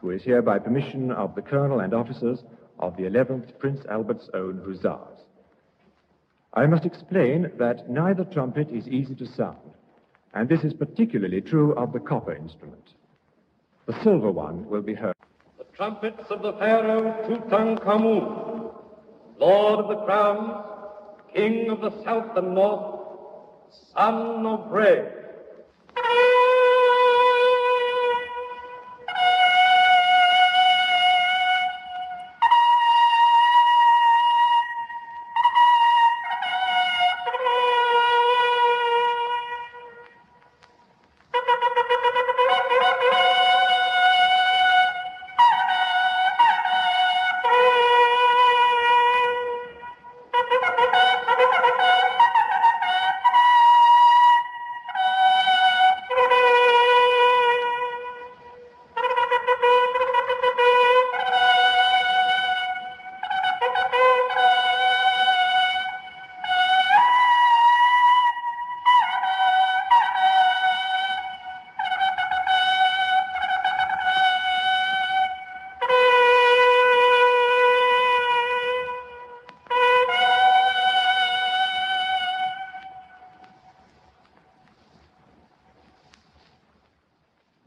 [0.00, 2.44] who is here by permission of the colonel and officers
[2.80, 5.23] of the 11th Prince Albert's Own Hussars.
[6.56, 9.58] I must explain that neither trumpet is easy to sound,
[10.34, 12.94] and this is particularly true of the copper instrument.
[13.86, 15.16] The silver one will be heard.
[15.58, 18.72] The trumpets of the pharaoh Tutankhamun,
[19.40, 20.64] lord of the crowns,
[21.34, 23.00] king of the south and north,
[23.92, 25.08] son of Re.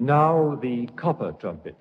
[0.07, 1.75] Now the copper trumpet.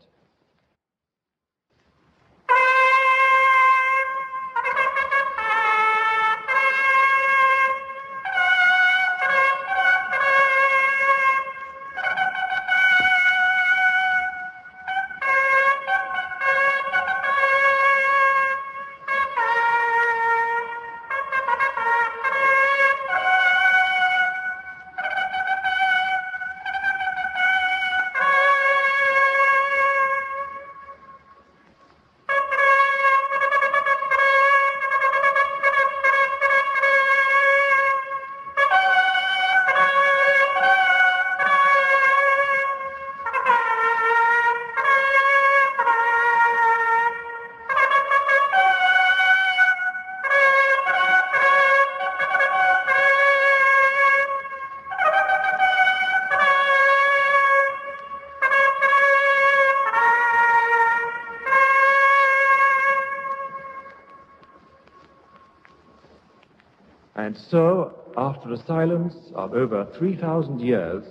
[67.50, 71.04] So, after a silence of over 3,000 years,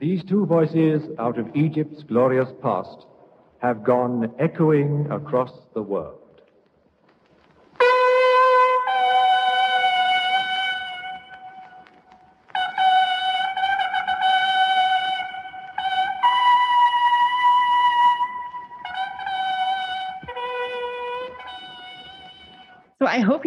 [0.00, 3.06] these two voices out of Egypt's glorious past
[3.60, 6.17] have gone echoing across the world.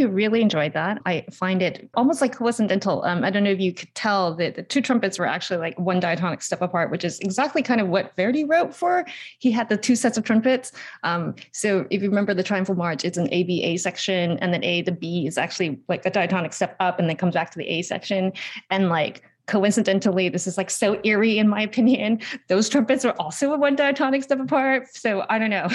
[0.02, 1.02] You really enjoyed that.
[1.06, 3.06] I find it almost like coincidental.
[3.06, 5.80] Um, I don't know if you could tell that the two trumpets were actually like
[5.80, 9.06] one diatonic step apart, which is exactly kind of what Verdi wrote for.
[9.40, 10.74] He had the two sets of trumpets.
[11.04, 14.54] Um, so if you remember the Triumphal March, it's an A B A section, and
[14.54, 17.52] then A the B is actually like a diatonic step up, and then comes back
[17.52, 18.34] to the A section,
[18.70, 22.19] and like coincidentally, this is like so eerie in my opinion.
[22.47, 24.93] Those trumpets are also a one diatonic step apart.
[24.95, 25.67] So I don't know.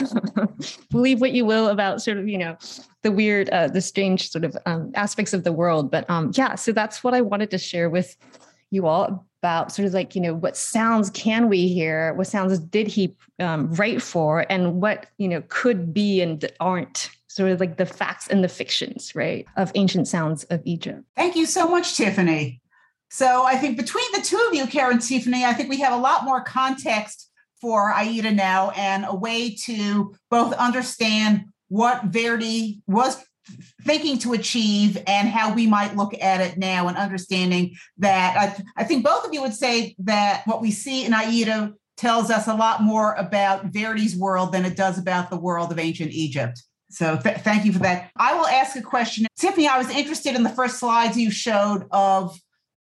[0.91, 2.57] Believe what you will about sort of, you know,
[3.03, 5.91] the weird, uh, the strange sort of um, aspects of the world.
[5.91, 8.17] But um, yeah, so that's what I wanted to share with
[8.71, 12.15] you all about sort of like, you know, what sounds can we hear?
[12.15, 14.45] What sounds did he um, write for?
[14.51, 18.49] And what, you know, could be and aren't sort of like the facts and the
[18.49, 21.03] fictions, right, of ancient sounds of Egypt.
[21.15, 22.61] Thank you so much, Tiffany.
[23.11, 25.93] So I think between the two of you, Kara and Tiffany, I think we have
[25.93, 32.83] a lot more context for Aida now and a way to both understand what Verdi
[32.87, 33.25] was
[33.83, 38.83] thinking to achieve and how we might look at it now and understanding that I,
[38.83, 42.47] I think both of you would say that what we see in Aida tells us
[42.47, 46.63] a lot more about Verdi's world than it does about the world of ancient Egypt.
[46.91, 48.11] So th- thank you for that.
[48.17, 49.27] I will ask a question.
[49.39, 52.39] Tiffany, I was interested in the first slides you showed of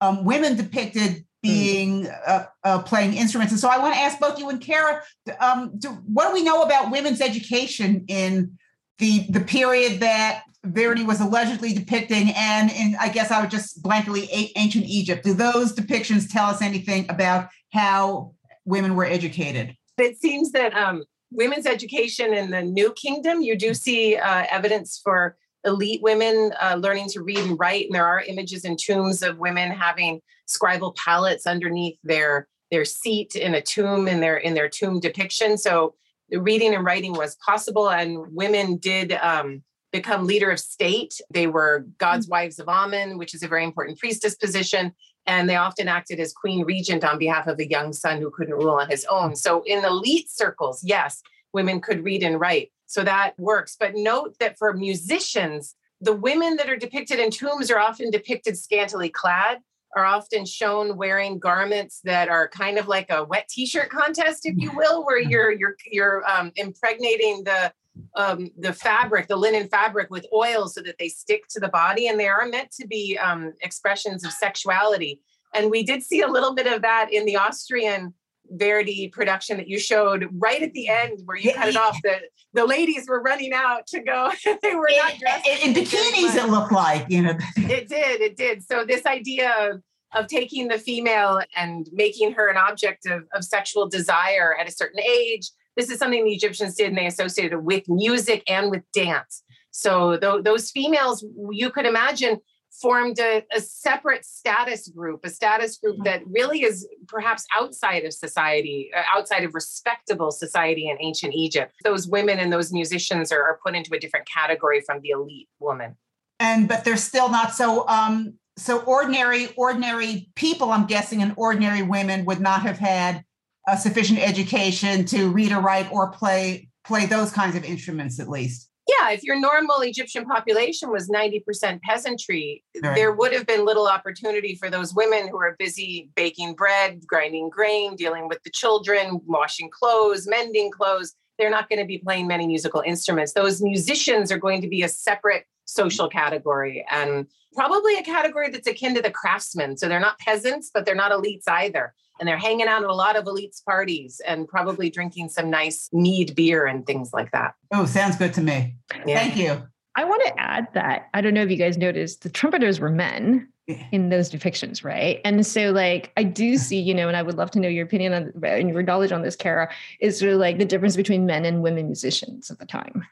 [0.00, 2.18] um, women depicted being mm.
[2.26, 3.52] uh, uh, playing instruments.
[3.52, 5.02] And so I want to ask both you and Kara,
[5.40, 8.59] um, do, what do we know about women's education in
[8.98, 13.82] the the period that Verdi was allegedly depicting, and in I guess I would just
[13.82, 15.24] blankly ancient Egypt.
[15.24, 18.32] Do those depictions tell us anything about how
[18.64, 19.76] women were educated?
[19.98, 25.00] It seems that um, women's education in the New Kingdom, you do see uh, evidence
[25.02, 29.22] for elite women uh, learning to read and write, and there are images in tombs
[29.22, 34.55] of women having scribal palettes underneath their their seat in a tomb in their in
[34.55, 35.59] their tomb depiction.
[35.59, 35.94] So
[36.31, 41.20] reading and writing was possible, and women did um, become leader of state.
[41.31, 44.92] They were God's wives of Amun, which is a very important priestess position.
[45.26, 48.55] And they often acted as queen regent on behalf of a young son who couldn't
[48.55, 49.35] rule on his own.
[49.35, 51.21] So, in elite circles, yes,
[51.52, 52.71] women could read and write.
[52.87, 53.76] So that works.
[53.78, 58.56] But note that for musicians, the women that are depicted in tombs are often depicted
[58.56, 59.58] scantily clad
[59.96, 64.54] are often shown wearing garments that are kind of like a wet t-shirt contest, if
[64.58, 67.72] you will, where you're you're you're um, impregnating the
[68.14, 72.08] um, the fabric, the linen fabric, with oil so that they stick to the body,
[72.08, 75.20] and they are meant to be um, expressions of sexuality.
[75.54, 78.12] And we did see a little bit of that in the Austrian
[78.51, 81.13] Verdi production that you showed right at the mm-hmm.
[81.13, 81.99] end where you yeah, cut it off.
[82.03, 82.17] The
[82.55, 84.31] the ladies were running out to go.
[84.63, 86.35] they were it, not dressed in, in bikinis.
[86.35, 87.37] It looked like you know.
[87.57, 88.21] it did.
[88.21, 88.63] It did.
[88.63, 89.83] So this idea of,
[90.15, 94.73] of taking the female and making her an object of, of sexual desire at a
[94.73, 95.51] certain age.
[95.77, 99.42] This is something the Egyptians did, and they associated it with music and with dance.
[99.73, 102.38] So th- those females, you could imagine
[102.81, 108.12] formed a, a, separate status group, a status group that really is perhaps outside of
[108.12, 111.72] society, uh, outside of respectable society in ancient Egypt.
[111.85, 115.48] Those women and those musicians are, are put into a different category from the elite
[115.58, 115.96] woman.
[116.38, 120.70] And but they're still not so um so ordinary ordinary people.
[120.70, 123.24] I'm guessing and ordinary women would not have had
[123.66, 128.29] a sufficient education to read or write or play play those kinds of instruments at
[128.29, 132.94] least yeah, if your normal Egyptian population was 90% peasantry, right.
[132.94, 137.50] there would have been little opportunity for those women who are busy baking bread, grinding
[137.50, 141.14] grain, dealing with the children, washing clothes, mending clothes.
[141.38, 143.32] They're not going to be playing many musical instruments.
[143.32, 148.67] Those musicians are going to be a separate social category and probably a category that's
[148.67, 149.77] akin to the craftsmen.
[149.77, 152.94] So they're not peasants, but they're not elites either and they're hanging out at a
[152.94, 157.54] lot of elites parties and probably drinking some nice mead beer and things like that.
[157.73, 158.77] Oh, sounds good to me.
[159.06, 159.19] Yeah.
[159.19, 159.62] Thank you.
[159.94, 162.90] I want to add that I don't know if you guys noticed the trumpeters were
[162.90, 163.48] men
[163.90, 165.21] in those depictions, right?
[165.25, 167.87] And so, like, I do see, you know, and I would love to know your
[167.87, 171.27] opinion on and your knowledge on this, Kara, is sort of like the difference between
[171.27, 173.06] men and women musicians at the time.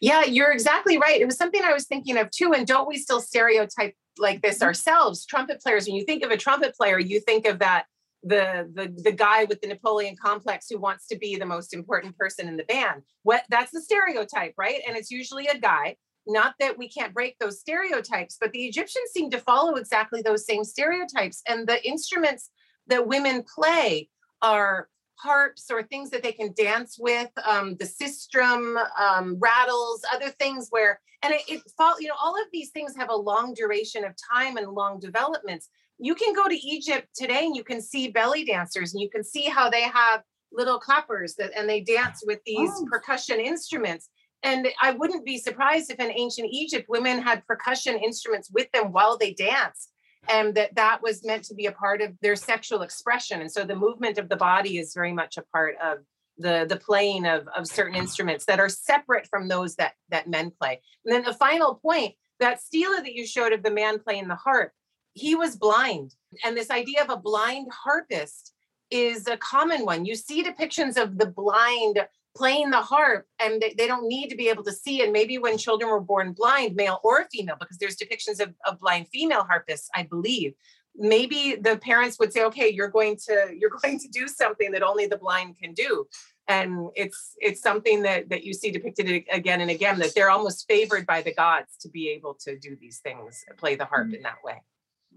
[0.00, 1.20] Yeah, you're exactly right.
[1.20, 2.52] It was something I was thinking of too.
[2.54, 4.64] And don't we still stereotype like this mm-hmm.
[4.64, 5.26] ourselves?
[5.26, 7.84] Trumpet players, when you think of a trumpet player, you think of that
[8.22, 12.16] the the the guy with the Napoleon complex who wants to be the most important
[12.16, 13.02] person in the band.
[13.22, 14.80] What that's the stereotype, right?
[14.86, 15.96] And it's usually a guy.
[16.26, 20.44] Not that we can't break those stereotypes, but the Egyptians seem to follow exactly those
[20.44, 21.42] same stereotypes.
[21.46, 22.50] And the instruments
[22.88, 24.10] that women play
[24.42, 24.88] are
[25.22, 30.68] harps or things that they can dance with, um, the sistrum, um, rattles, other things
[30.70, 31.62] where, and it, it
[32.00, 35.68] you know, all of these things have a long duration of time and long developments
[35.98, 39.24] you can go to Egypt today and you can see belly dancers and you can
[39.24, 42.86] see how they have little clappers that and they dance with these oh.
[42.90, 44.08] percussion instruments.
[44.44, 48.92] And I wouldn't be surprised if in ancient Egypt women had percussion instruments with them
[48.92, 49.92] while they danced
[50.28, 53.40] and that that was meant to be a part of their sexual expression.
[53.40, 55.98] And so the movement of the body is very much a part of
[56.38, 60.50] the the playing of, of certain instruments that are separate from those that that men
[60.50, 60.80] play.
[61.04, 64.36] And then the final point, that stela that you showed of the man playing the
[64.36, 64.72] harp,
[65.14, 66.14] he was blind.
[66.44, 68.52] And this idea of a blind harpist
[68.90, 70.04] is a common one.
[70.04, 72.06] You see depictions of the blind
[72.36, 75.02] playing the harp and they, they, don't need to be able to see.
[75.02, 78.78] And maybe when children were born blind, male or female, because there's depictions of, of
[78.78, 80.54] blind female harpists, I believe.
[80.96, 84.82] Maybe the parents would say, okay, you're going to you're going to do something that
[84.82, 86.06] only the blind can do.
[86.46, 90.66] And it's it's something that that you see depicted again and again that they're almost
[90.66, 94.20] favored by the gods to be able to do these things, play the harp in
[94.20, 94.22] mm.
[94.22, 94.62] that way.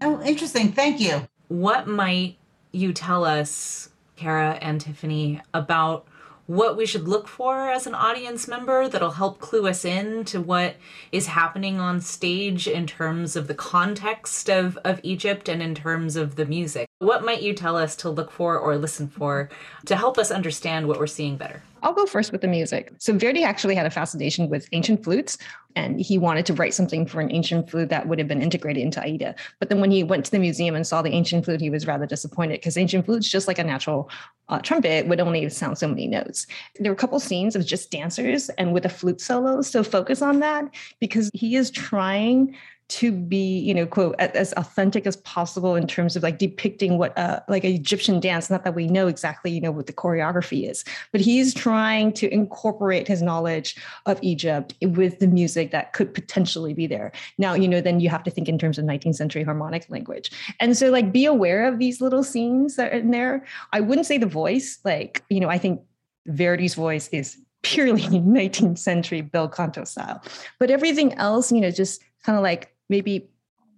[0.02, 0.72] Oh, interesting.
[0.72, 1.28] Thank you.
[1.48, 2.38] What might
[2.72, 6.08] you tell us, Kara and Tiffany, about
[6.52, 10.42] what we should look for as an audience member that'll help clue us in to
[10.42, 10.76] what
[11.10, 16.18] is happening on stage in terms of the context of, of Egypt and in terms
[16.18, 16.91] of the music?
[17.02, 19.50] What might you tell us to look for or listen for
[19.88, 21.64] to help us understand what we're seeing better?
[21.82, 22.94] I'll go first with the music.
[23.00, 25.40] So Verdi actually had a fascination with ancient flutes,
[25.76, 28.84] and he wanted to write something for an ancient flute that would have been integrated
[28.84, 29.34] into Aida.
[29.58, 31.88] But then when he went to the museum and saw the ancient flute, he was
[31.88, 34.08] rather disappointed because ancient flutes, just like a natural
[34.50, 36.46] uh, trumpet, would only sound so many notes.
[36.80, 40.22] There were a couple scenes of just dancers and with a flute solo, so focus
[40.22, 40.66] on that
[41.00, 42.56] because he is trying
[42.92, 47.18] to be you know quote as authentic as possible in terms of like depicting what
[47.18, 50.70] uh, like an egyptian dance not that we know exactly you know what the choreography
[50.70, 50.84] is.
[51.14, 56.74] But he's trying to incorporate his knowledge of egypt with the music that could potentially
[56.74, 57.14] be there.
[57.38, 60.30] Now you know then you have to think in terms of 19th century harmonic language.
[60.60, 63.46] And so like be aware of these little scenes that are in there.
[63.72, 65.82] I wouldn't say the voice like you know i think
[66.28, 68.02] verdi's voice is purely
[68.38, 70.22] 19th century bel canto style.
[70.60, 73.28] But everything else you know just kind of like maybe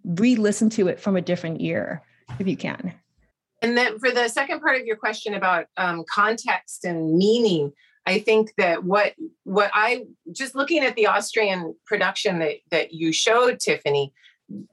[0.04, 2.02] re-listen to it from a different ear
[2.40, 2.94] if you can.
[3.62, 7.72] And then for the second part of your question about um, context and meaning
[8.06, 9.14] i think that what
[9.46, 10.04] what i
[10.34, 14.12] just looking at the austrian production that that you showed tiffany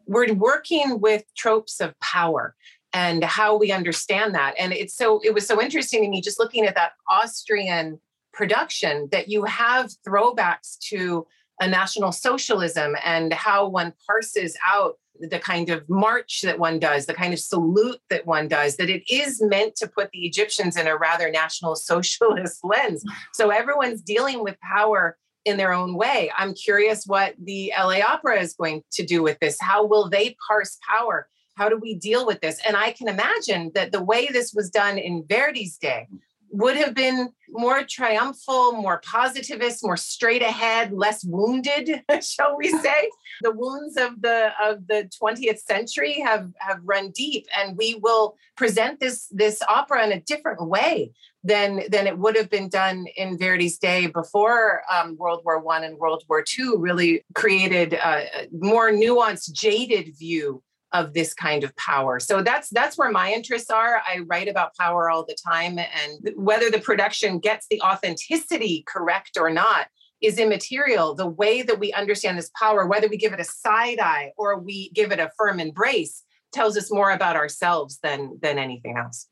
[0.07, 2.55] we're working with tropes of power
[2.93, 4.55] and how we understand that.
[4.59, 8.01] And it's so it was so interesting to me just looking at that austrian
[8.33, 11.27] production that you have throwbacks to
[11.61, 17.05] a national socialism and how one parses out the kind of march that one does,
[17.05, 20.77] the kind of salute that one does, that it is meant to put the Egyptians
[20.77, 23.05] in a rather national socialist lens.
[23.35, 26.31] So everyone's dealing with power in their own way.
[26.37, 29.59] I'm curious what the LA Opera is going to do with this.
[29.61, 31.29] How will they parse power?
[31.57, 32.59] How do we deal with this?
[32.67, 36.09] And I can imagine that the way this was done in Verdi's day
[36.51, 43.11] would have been more triumphal, more positivist, more straight ahead, less wounded, shall we say.
[43.43, 48.37] the wounds of the of the 20th century have have run deep and we will
[48.57, 53.07] present this this opera in a different way than than it would have been done
[53.17, 58.49] in Verdi's day before um, World War One and World War Two really created a
[58.53, 62.19] more nuanced, jaded view of this kind of power.
[62.19, 64.03] So that's that's where my interests are.
[64.07, 69.37] I write about power all the time and whether the production gets the authenticity correct
[69.39, 69.87] or not
[70.21, 71.15] is immaterial.
[71.15, 74.59] The way that we understand this power, whether we give it a side eye or
[74.59, 79.30] we give it a firm embrace, tells us more about ourselves than than anything else.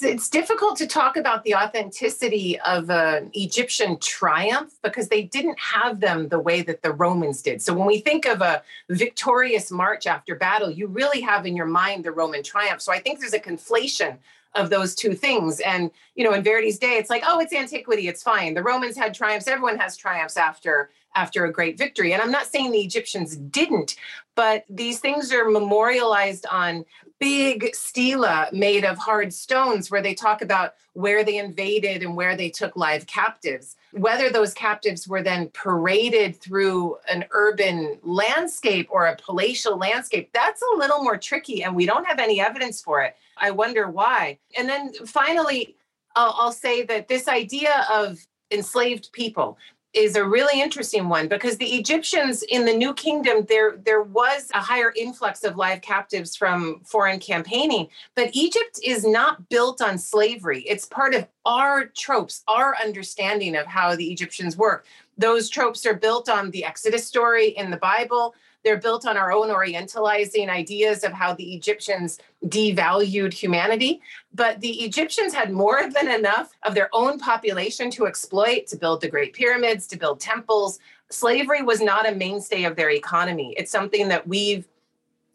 [0.00, 6.00] It's difficult to talk about the authenticity of an Egyptian triumph because they didn't have
[6.00, 7.60] them the way that the Romans did.
[7.60, 11.66] So when we think of a victorious march after battle, you really have in your
[11.66, 12.80] mind the Roman triumph.
[12.80, 14.18] So I think there's a conflation
[14.54, 15.60] of those two things.
[15.60, 18.54] And, you know, in Verdi's day, it's like, oh, it's antiquity, it's fine.
[18.54, 22.12] The Romans had triumphs, everyone has triumphs after after a great victory.
[22.12, 23.96] And I'm not saying the Egyptians didn't,
[24.34, 26.84] but these things are memorialized on
[27.20, 32.36] big stela made of hard stones where they talk about where they invaded and where
[32.36, 33.76] they took live captives.
[33.92, 40.62] Whether those captives were then paraded through an urban landscape or a palatial landscape, that's
[40.62, 43.16] a little more tricky, and we don't have any evidence for it.
[43.36, 44.38] I wonder why.
[44.56, 45.76] And then finally,
[46.16, 48.18] I'll, I'll say that this idea of
[48.50, 49.58] enslaved people
[49.94, 54.50] is a really interesting one because the Egyptians in the New Kingdom there there was
[54.52, 59.96] a higher influx of live captives from foreign campaigning but Egypt is not built on
[59.96, 60.60] slavery.
[60.60, 64.86] It's part of our tropes our understanding of how the Egyptians work.
[65.16, 68.34] Those tropes are built on the Exodus story in the Bible
[68.64, 74.00] they're built on our own Orientalizing ideas of how the Egyptians devalued humanity.
[74.34, 79.00] But the Egyptians had more than enough of their own population to exploit, to build
[79.00, 80.80] the Great Pyramids, to build temples.
[81.10, 83.54] Slavery was not a mainstay of their economy.
[83.56, 84.68] It's something that we've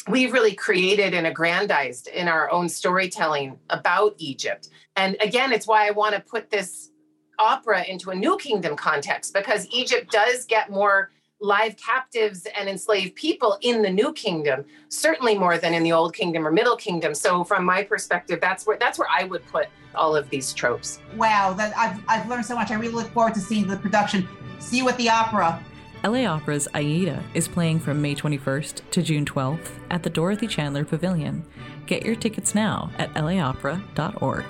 [0.09, 4.67] we've really created and aggrandized in our own storytelling about Egypt.
[4.97, 6.91] And again, it's why I want to put this
[7.39, 11.11] opera into a new kingdom context because Egypt does get more
[11.43, 16.13] live captives and enslaved people in the new kingdom certainly more than in the old
[16.13, 19.67] kingdom or middle kingdom so from my perspective that's where that's where i would put
[19.93, 23.33] all of these tropes wow that i've, I've learned so much i really look forward
[23.33, 24.25] to seeing the production
[24.59, 25.61] see you at the opera
[26.05, 30.83] LA Opera's Aida is playing from May 21st to June 12th at the Dorothy Chandler
[30.83, 31.45] Pavilion.
[31.85, 34.43] Get your tickets now at laopera.org.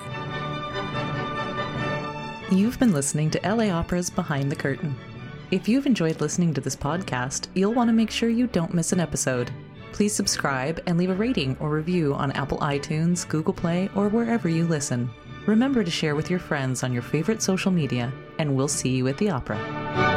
[2.50, 4.96] You've been listening to LA Opera's Behind the Curtain.
[5.54, 8.90] If you've enjoyed listening to this podcast, you'll want to make sure you don't miss
[8.90, 9.52] an episode.
[9.92, 14.48] Please subscribe and leave a rating or review on Apple iTunes, Google Play, or wherever
[14.48, 15.08] you listen.
[15.46, 19.06] Remember to share with your friends on your favorite social media, and we'll see you
[19.06, 20.13] at the opera.